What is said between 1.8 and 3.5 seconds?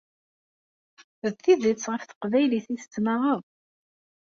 ɣef teqbaylit i tettnaɣeḍ?